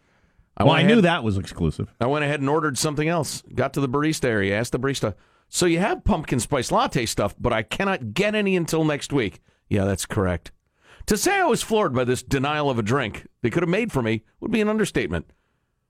[0.56, 1.92] I well, went I knew that was exclusive.
[2.00, 3.42] I went ahead and ordered something else.
[3.54, 5.16] Got to the barista area, asked the barista,
[5.56, 9.40] so you have pumpkin spice latte stuff, but I cannot get any until next week.
[9.70, 10.52] Yeah, that's correct.
[11.06, 13.92] To say I was floored by this denial of a drink they could have made
[13.92, 15.30] for me would be an understatement.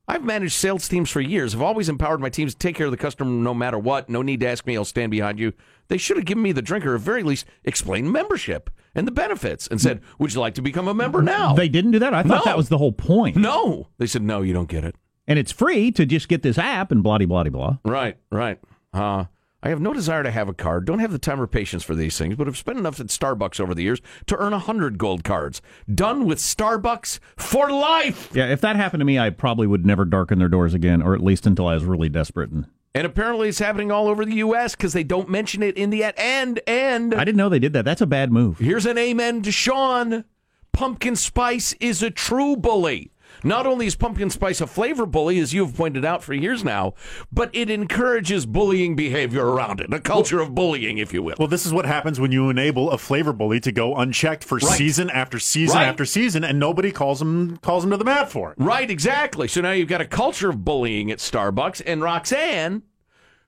[0.05, 1.55] I've managed sales teams for years.
[1.55, 4.09] I've always empowered my teams to take care of the customer no matter what.
[4.09, 4.75] No need to ask me.
[4.75, 5.53] I'll stand behind you.
[5.87, 9.11] They should have given me the drink or at very least explained membership and the
[9.13, 11.53] benefits and said, Would you like to become a member now?
[11.53, 12.13] They didn't do that.
[12.13, 12.51] I thought No.
[12.51, 13.37] that was the whole point.
[13.37, 13.87] no.
[13.97, 14.95] They said, No, you don't get it.
[15.25, 17.77] And it's free to just get this app and blah blah blah.
[17.85, 18.59] Right, right.
[18.93, 19.25] Uh,
[19.65, 20.83] I have no desire to have a card.
[20.83, 23.61] Don't have the time or patience for these things, but have spent enough at Starbucks
[23.61, 25.61] over the years to earn a hundred gold cards.
[25.93, 28.29] Done with Starbucks for life.
[28.33, 31.15] Yeah, if that happened to me, I probably would never darken their doors again, or
[31.15, 32.49] at least until I was really desperate.
[32.51, 34.75] And And apparently, it's happening all over the U.S.
[34.75, 36.15] because they don't mention it in the ad.
[36.17, 37.85] And and I didn't know they did that.
[37.85, 38.59] That's a bad move.
[38.59, 40.25] here's an amen to Sean.
[40.73, 43.11] Pumpkin spice is a true bully.
[43.43, 46.63] Not only is pumpkin spice a flavor bully, as you have pointed out for years
[46.63, 46.93] now,
[47.31, 51.35] but it encourages bullying behavior around it, a culture of bullying, if you will.
[51.37, 54.55] Well, this is what happens when you enable a flavor bully to go unchecked for
[54.59, 54.77] Right.
[54.77, 55.87] season after season Right.
[55.87, 58.55] after season, and nobody calls him calls him to the mat for it.
[58.59, 59.47] Right, exactly.
[59.47, 62.83] So now you've got a culture of bullying at Starbucks, and Roxanne,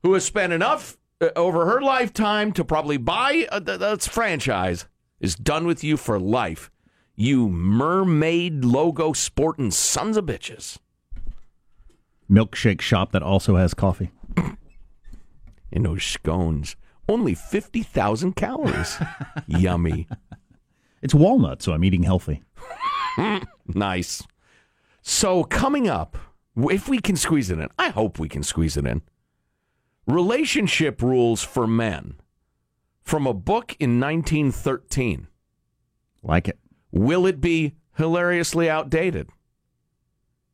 [0.03, 4.85] who has spent enough uh, over her lifetime to probably buy a, th- th- franchise,
[5.21, 6.69] is done with you for life.
[7.15, 10.77] You mermaid logo sporting sons of bitches.
[12.29, 14.11] Milkshake shop that also has coffee.
[15.71, 16.75] And those scones,
[17.07, 18.97] only 50,000 calories.
[19.47, 20.07] Yummy.
[21.01, 22.43] It's walnut, so I'm eating healthy.
[23.67, 24.23] nice.
[25.01, 26.17] So, coming up,
[26.57, 29.01] if we can squeeze it in, I hope we can squeeze it in.
[30.07, 32.15] Relationship rules for men
[33.03, 35.27] from a book in 1913.
[36.23, 36.59] Like it.
[36.95, 39.29] Will it be hilariously outdated?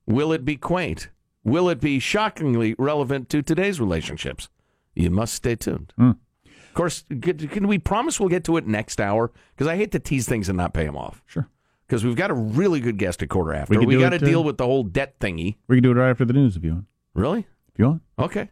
[0.06, 1.10] Will it be quaint?
[1.44, 4.50] Will it be shockingly relevant to today's relationships?
[4.96, 5.94] You must stay tuned.
[5.98, 6.12] Hmm.
[6.46, 9.32] Of course, can can we promise we'll get to it next hour?
[9.54, 11.22] Because I hate to tease things and not pay them off.
[11.26, 11.48] Sure.
[11.86, 13.78] because we've got a really good guest at quarter after.
[13.80, 15.58] We We, got to uh, deal with the whole debt thingy.
[15.68, 16.86] We can do it right after the news if you want.
[17.14, 17.40] Really?
[17.40, 18.02] If you want.
[18.18, 18.50] Okay.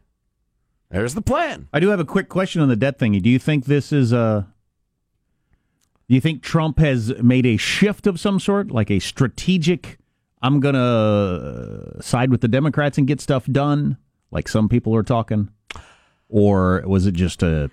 [0.91, 1.69] There's the plan.
[1.71, 3.21] I do have a quick question on the debt thingy.
[3.21, 4.47] Do you think this is a?
[6.09, 9.99] Do you think Trump has made a shift of some sort, like a strategic?
[10.41, 10.79] I'm gonna
[11.97, 13.97] uh, side with the Democrats and get stuff done,
[14.31, 15.49] like some people are talking,
[16.27, 17.69] or was it just a?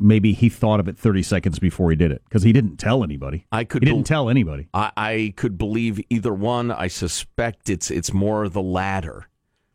[0.00, 3.02] Maybe he thought of it 30 seconds before he did it because he didn't tell
[3.02, 3.44] anybody.
[3.50, 4.68] I could He didn't bel- tell anybody.
[4.72, 6.70] I, I could believe either one.
[6.70, 9.26] I suspect it's it's more the latter.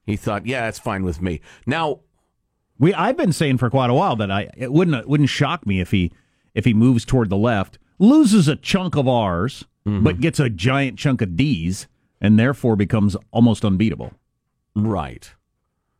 [0.05, 1.41] He thought, yeah, that's fine with me.
[1.67, 1.99] Now,
[2.79, 5.67] We I've been saying for quite a while that I it wouldn't it wouldn't shock
[5.67, 6.13] me if he
[6.55, 10.03] if he moves toward the left, loses a chunk of R's, Mm-hmm.
[10.05, 11.87] but gets a giant chunk of D's,
[12.21, 14.13] and therefore becomes almost unbeatable.
[14.75, 15.29] right.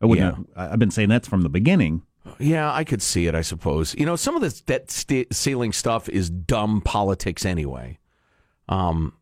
[0.02, 0.50] I wouldn't.
[0.56, 2.04] I- I've been saying that's from the beginning.
[2.40, 3.94] Yeah, I could see it, I suppose.
[3.98, 8.00] You know, some of this debt st- ceiling stuff is dumb politics anyway.
[8.70, 9.14] Um,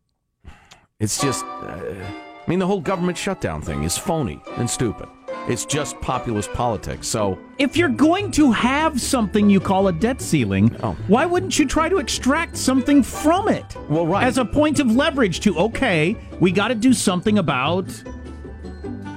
[0.99, 5.07] it's just, uh, I mean, the whole government shutdown thing is phony and stupid.
[5.47, 7.07] It's just populist politics.
[7.07, 10.95] So, If you're going to have something you call a debt ceiling, Oh.
[11.07, 13.65] why wouldn't you try to extract something from it?
[13.89, 14.23] Well, right.
[14.25, 17.85] As a point of leverage to, okay, we got to do something about,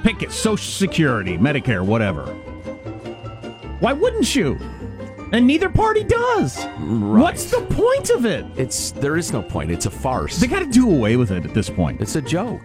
[0.02, 2.24] pick it, Social Security, Medicare, whatever.
[3.80, 4.58] Why wouldn't you?
[5.32, 6.64] And neither party does.
[6.80, 8.44] What's the point of it?
[8.56, 9.70] it's there is no point.
[9.70, 10.38] It's a farce.
[10.38, 12.00] They got to do away with it at this point.
[12.00, 12.62] It's a joke.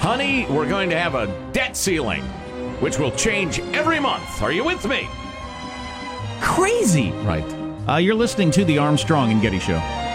[0.00, 2.22] Honey, we're going to have a debt ceiling,
[2.80, 4.42] which will change every month.
[4.42, 5.08] Are you with me?
[6.40, 7.10] Crazy.
[7.22, 7.44] Right.
[7.88, 10.07] Uh, you're listening to the Armstrong and Getty Show.